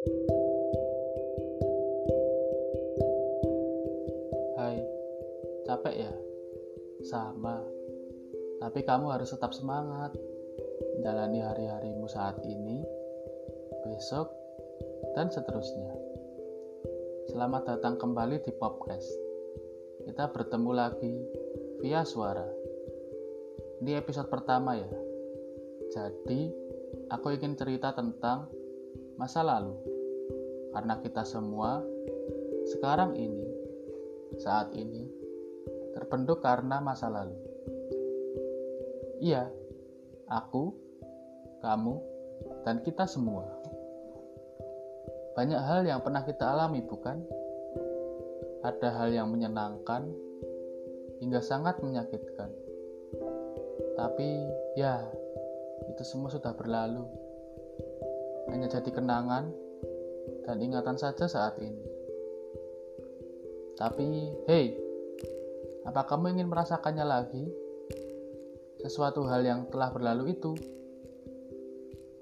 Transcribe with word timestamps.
Hai, 0.00 0.08
capek 5.68 6.08
ya? 6.08 6.12
Sama. 7.04 7.60
Tapi 8.64 8.80
kamu 8.80 9.12
harus 9.12 9.28
tetap 9.28 9.52
semangat 9.52 10.16
menjalani 10.96 11.44
hari-harimu 11.44 12.08
saat 12.08 12.40
ini, 12.48 12.80
besok, 13.84 14.32
dan 15.12 15.28
seterusnya. 15.28 15.92
Selamat 17.28 17.68
datang 17.68 18.00
kembali 18.00 18.40
di 18.40 18.56
Popcast. 18.56 19.12
Kita 20.08 20.32
bertemu 20.32 20.70
lagi 20.72 21.12
via 21.84 22.08
suara. 22.08 22.48
Ini 23.84 24.00
episode 24.00 24.32
pertama 24.32 24.80
ya. 24.80 24.88
Jadi, 25.92 26.48
aku 27.12 27.36
ingin 27.36 27.52
cerita 27.52 27.92
tentang 27.92 28.59
masa 29.20 29.44
lalu. 29.44 29.76
Karena 30.72 30.96
kita 31.04 31.28
semua 31.28 31.84
sekarang 32.72 33.12
ini, 33.20 33.44
saat 34.40 34.72
ini, 34.72 35.04
terbentuk 35.92 36.40
karena 36.40 36.80
masa 36.80 37.12
lalu. 37.12 37.36
Iya, 39.20 39.52
aku, 40.24 40.72
kamu, 41.60 42.00
dan 42.64 42.80
kita 42.80 43.04
semua. 43.04 43.44
Banyak 45.36 45.60
hal 45.60 45.84
yang 45.84 46.00
pernah 46.00 46.24
kita 46.24 46.56
alami, 46.56 46.80
bukan? 46.80 47.20
Ada 48.64 48.88
hal 49.04 49.12
yang 49.12 49.28
menyenangkan 49.28 50.08
hingga 51.20 51.44
sangat 51.44 51.84
menyakitkan. 51.84 52.48
Tapi, 54.00 54.28
ya, 54.80 55.04
itu 55.92 56.02
semua 56.08 56.32
sudah 56.32 56.56
berlalu 56.56 57.29
hanya 58.48 58.72
jadi 58.72 58.88
kenangan 58.88 59.52
dan 60.48 60.56
ingatan 60.56 60.96
saja 60.96 61.28
saat 61.28 61.60
ini. 61.60 61.84
Tapi, 63.76 64.06
hey, 64.48 64.76
apa 65.84 66.04
kamu 66.08 66.36
ingin 66.36 66.48
merasakannya 66.48 67.04
lagi? 67.04 67.44
Sesuatu 68.80 69.28
hal 69.28 69.44
yang 69.44 69.60
telah 69.68 69.92
berlalu 69.92 70.32
itu? 70.32 70.56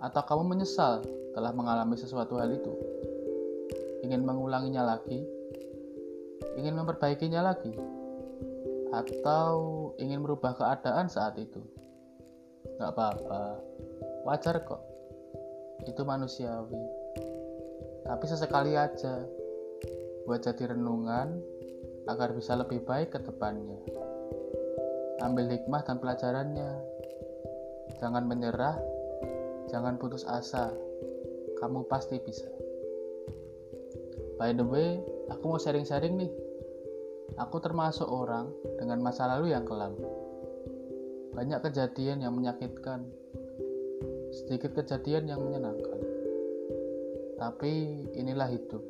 Atau 0.00 0.22
kamu 0.24 0.56
menyesal 0.56 1.04
telah 1.36 1.52
mengalami 1.52 1.96
sesuatu 1.96 2.40
hal 2.40 2.52
itu? 2.52 2.72
Ingin 4.04 4.24
mengulanginya 4.24 4.84
lagi? 4.84 5.24
Ingin 6.56 6.76
memperbaikinya 6.76 7.44
lagi? 7.44 7.72
Atau 8.92 9.92
ingin 10.00 10.24
merubah 10.24 10.56
keadaan 10.56 11.08
saat 11.08 11.36
itu? 11.40 11.60
Gak 12.76 12.92
apa-apa, 12.92 13.56
wajar 14.28 14.60
kok 14.68 14.85
itu 15.84 16.00
manusiawi. 16.00 16.80
Tapi 18.06 18.24
sesekali 18.24 18.78
aja 18.78 19.26
buat 20.24 20.40
jadi 20.40 20.72
renungan 20.72 21.36
agar 22.06 22.32
bisa 22.32 22.54
lebih 22.54 22.86
baik 22.86 23.12
ke 23.12 23.20
depannya. 23.20 23.82
Ambil 25.20 25.50
hikmah 25.50 25.82
dan 25.82 25.98
pelajarannya. 25.98 26.72
Jangan 27.98 28.24
menyerah, 28.24 28.78
jangan 29.68 29.98
putus 29.98 30.22
asa. 30.24 30.70
Kamu 31.58 31.88
pasti 31.88 32.20
bisa. 32.20 32.46
By 34.36 34.52
the 34.52 34.62
way, 34.62 35.00
aku 35.32 35.56
mau 35.56 35.60
sharing-sharing 35.60 36.20
nih. 36.20 36.32
Aku 37.40 37.58
termasuk 37.58 38.04
orang 38.06 38.52
dengan 38.76 39.00
masa 39.00 39.24
lalu 39.26 39.56
yang 39.56 39.64
kelam. 39.64 39.96
Banyak 41.32 41.64
kejadian 41.64 42.20
yang 42.20 42.36
menyakitkan, 42.36 43.08
sedikit 44.36 44.76
kejadian 44.76 45.32
yang 45.32 45.40
menyenangkan. 45.40 45.96
Tapi 47.40 48.04
inilah 48.12 48.52
hidup. 48.52 48.84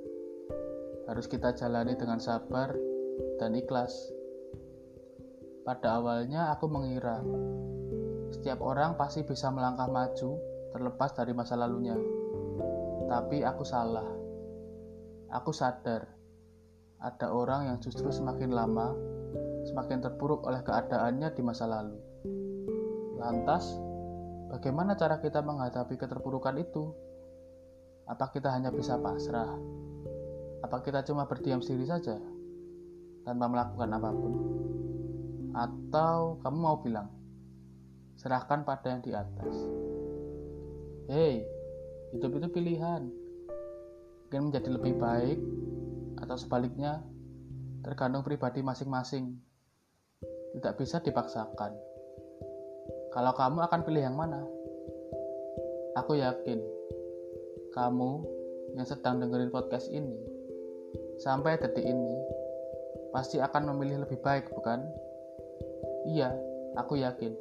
Harus 1.06 1.30
kita 1.30 1.54
jalani 1.54 1.94
dengan 1.94 2.18
sabar 2.18 2.74
dan 3.38 3.54
ikhlas. 3.54 3.94
Pada 5.62 6.02
awalnya 6.02 6.50
aku 6.50 6.66
mengira 6.66 7.22
setiap 8.34 8.58
orang 8.62 8.98
pasti 8.98 9.22
bisa 9.22 9.50
melangkah 9.54 9.86
maju 9.86 10.42
terlepas 10.74 11.14
dari 11.14 11.30
masa 11.30 11.54
lalunya. 11.54 11.94
Tapi 13.06 13.46
aku 13.46 13.62
salah. 13.62 14.06
Aku 15.30 15.54
sadar 15.54 16.06
ada 16.98 17.30
orang 17.30 17.70
yang 17.70 17.78
justru 17.78 18.10
semakin 18.10 18.50
lama 18.50 18.94
semakin 19.66 19.98
terpuruk 19.98 20.46
oleh 20.46 20.62
keadaannya 20.62 21.28
di 21.34 21.42
masa 21.42 21.66
lalu. 21.66 21.98
Lantas, 23.18 23.74
Bagaimana 24.46 24.94
cara 24.94 25.18
kita 25.18 25.42
menghadapi 25.42 25.98
keterpurukan 25.98 26.54
itu? 26.58 26.94
Apa 28.06 28.30
kita 28.30 28.54
hanya 28.54 28.70
bisa 28.70 28.94
pasrah? 29.02 29.58
Apa 30.62 30.82
kita 30.86 31.02
cuma 31.02 31.26
berdiam 31.26 31.58
diri 31.58 31.82
saja 31.82 32.14
tanpa 33.26 33.50
melakukan 33.50 33.90
apa 33.90 34.10
pun? 34.14 34.32
Atau 35.50 36.38
kamu 36.46 36.58
mau 36.62 36.78
bilang, 36.78 37.10
serahkan 38.14 38.62
pada 38.62 38.94
yang 38.94 39.02
di 39.02 39.10
atas. 39.10 39.54
Hei, 41.10 41.42
hidup 42.14 42.38
itu 42.38 42.48
pilihan. 42.54 43.02
Mungkin 44.26 44.50
menjadi 44.50 44.68
lebih 44.70 44.94
baik 44.98 45.38
atau 46.22 46.36
sebaliknya 46.38 47.02
tergantung 47.82 48.22
pribadi 48.22 48.62
masing-masing. 48.62 49.38
Tidak 50.54 50.74
bisa 50.78 51.02
dipaksakan. 51.02 51.95
Kalau 53.10 53.32
kamu 53.34 53.58
akan 53.66 53.80
pilih 53.86 54.02
yang 54.06 54.16
mana? 54.16 54.42
Aku 55.98 56.16
yakin 56.16 56.60
kamu 57.76 58.24
yang 58.76 58.86
sedang 58.88 59.20
dengerin 59.20 59.52
podcast 59.52 59.92
ini 59.92 60.16
sampai 61.20 61.60
detik 61.60 61.84
ini 61.84 62.16
pasti 63.12 63.40
akan 63.40 63.72
memilih 63.72 64.04
lebih 64.04 64.20
baik, 64.20 64.52
bukan? 64.52 64.84
Iya, 66.08 66.36
aku 66.76 67.00
yakin. 67.00 67.32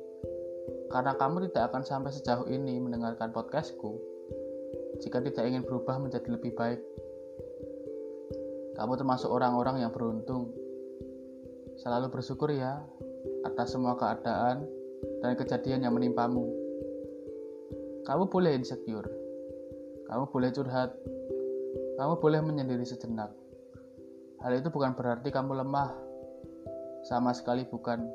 Karena 0.88 1.16
kamu 1.20 1.52
tidak 1.52 1.74
akan 1.74 1.84
sampai 1.84 2.16
sejauh 2.16 2.48
ini 2.48 2.80
mendengarkan 2.80 3.36
podcastku 3.36 4.00
jika 5.04 5.20
tidak 5.20 5.44
ingin 5.44 5.68
berubah 5.68 6.00
menjadi 6.00 6.32
lebih 6.32 6.56
baik. 6.56 6.80
Kamu 8.76 8.96
termasuk 8.96 9.32
orang-orang 9.32 9.84
yang 9.84 9.92
beruntung. 9.92 10.52
Selalu 11.80 12.12
bersyukur 12.12 12.52
ya 12.56 12.80
atas 13.44 13.76
semua 13.76 14.00
keadaan 14.00 14.64
dan 15.24 15.34
kejadian 15.38 15.86
yang 15.86 15.94
menimpamu. 15.94 16.46
Kamu 18.06 18.30
boleh 18.30 18.54
insecure, 18.54 19.10
kamu 20.06 20.30
boleh 20.30 20.50
curhat, 20.54 20.94
kamu 21.98 22.14
boleh 22.22 22.40
menyendiri 22.46 22.86
sejenak. 22.86 23.34
Hal 24.46 24.54
itu 24.62 24.70
bukan 24.70 24.94
berarti 24.94 25.34
kamu 25.34 25.66
lemah, 25.66 25.90
sama 27.06 27.34
sekali 27.34 27.66
bukan. 27.66 28.06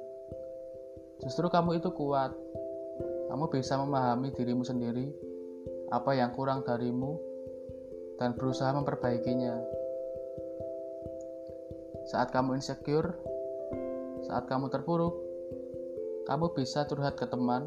Justru 1.22 1.46
kamu 1.50 1.82
itu 1.82 1.90
kuat. 1.94 2.32
Kamu 3.30 3.46
bisa 3.46 3.78
memahami 3.78 4.34
dirimu 4.34 4.66
sendiri, 4.66 5.06
apa 5.94 6.18
yang 6.18 6.34
kurang 6.34 6.66
darimu, 6.66 7.14
dan 8.18 8.34
berusaha 8.34 8.74
memperbaikinya. 8.74 9.54
Saat 12.10 12.34
kamu 12.34 12.58
insecure, 12.58 13.14
saat 14.26 14.50
kamu 14.50 14.66
terpuruk, 14.66 15.29
kamu 16.30 16.54
bisa 16.54 16.86
curhat 16.86 17.18
ke 17.18 17.26
teman, 17.26 17.66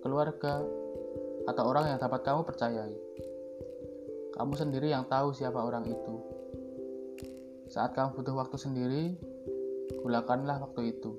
keluarga, 0.00 0.64
atau 1.44 1.68
orang 1.68 1.92
yang 1.92 1.98
dapat 2.00 2.24
kamu 2.24 2.40
percayai. 2.48 2.96
Kamu 4.32 4.56
sendiri 4.56 4.88
yang 4.88 5.04
tahu 5.04 5.36
siapa 5.36 5.60
orang 5.60 5.84
itu. 5.84 6.14
Saat 7.68 7.92
kamu 7.92 8.16
butuh 8.16 8.40
waktu 8.40 8.56
sendiri, 8.56 9.04
gunakanlah 10.00 10.64
waktu 10.64 10.96
itu. 10.96 11.12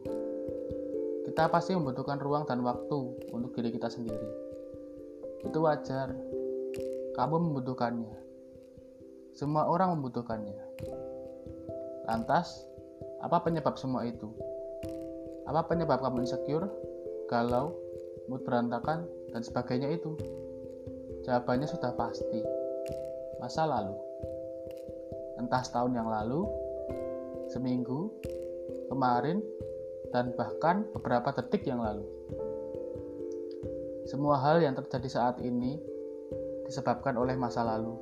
Kita 1.29 1.53
pasti 1.53 1.77
membutuhkan 1.77 2.17
ruang 2.17 2.49
dan 2.49 2.65
waktu 2.65 2.97
untuk 3.29 3.53
diri 3.53 3.69
kita 3.69 3.85
sendiri. 3.85 4.29
Itu 5.45 5.61
wajar. 5.61 6.17
Kamu 7.13 7.45
membutuhkannya. 7.45 8.17
Semua 9.37 9.69
orang 9.69 10.01
membutuhkannya. 10.01 10.57
Lantas, 12.09 12.65
apa 13.21 13.37
penyebab 13.45 13.77
semua 13.77 14.01
itu? 14.09 14.48
Apa 15.49 15.65
penyebab 15.65 15.97
kamu 16.05 16.29
insecure, 16.29 16.69
galau, 17.25 17.73
mood 18.29 18.45
berantakan, 18.45 19.09
dan 19.33 19.41
sebagainya 19.41 19.89
itu? 19.89 20.13
Jawabannya 21.25 21.65
sudah 21.65 21.89
pasti. 21.97 22.45
Masa 23.41 23.65
lalu. 23.65 23.97
Entah 25.41 25.65
setahun 25.65 25.89
yang 25.97 26.05
lalu, 26.05 26.45
seminggu, 27.49 28.13
kemarin, 28.93 29.41
dan 30.13 30.37
bahkan 30.37 30.85
beberapa 30.93 31.33
detik 31.33 31.65
yang 31.65 31.81
lalu. 31.81 32.05
Semua 34.05 34.37
hal 34.37 34.61
yang 34.61 34.77
terjadi 34.77 35.09
saat 35.09 35.41
ini 35.41 35.81
disebabkan 36.69 37.17
oleh 37.17 37.33
masa 37.33 37.65
lalu. 37.65 37.97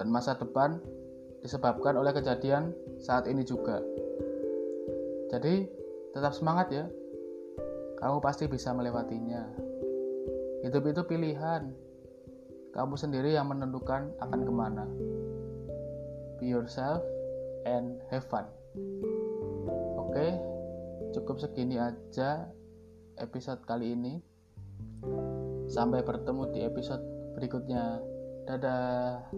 Dan 0.00 0.08
masa 0.08 0.32
depan 0.32 0.80
disebabkan 1.44 2.00
oleh 2.00 2.16
kejadian 2.16 2.72
saat 3.04 3.28
ini 3.28 3.44
juga. 3.44 3.84
Jadi, 5.28 5.79
Tetap 6.10 6.34
semangat 6.34 6.68
ya. 6.74 6.84
Kamu 8.00 8.18
pasti 8.24 8.48
bisa 8.48 8.72
melewatinya. 8.72 9.44
Hidup 10.64 10.84
itu 10.90 11.02
pilihan. 11.06 11.70
Kamu 12.70 12.94
sendiri 12.94 13.34
yang 13.34 13.50
menentukan 13.50 14.14
akan 14.22 14.40
ke 14.46 14.52
mana. 14.52 14.86
Be 16.38 16.48
yourself 16.48 17.02
and 17.68 18.00
have 18.08 18.24
fun. 18.30 18.46
Oke, 20.00 20.34
cukup 21.12 21.38
segini 21.42 21.76
aja 21.76 22.48
episode 23.20 23.62
kali 23.68 23.92
ini. 23.92 24.14
Sampai 25.70 26.02
bertemu 26.02 26.50
di 26.50 26.60
episode 26.64 27.04
berikutnya. 27.36 28.00
Dadah. 28.48 29.30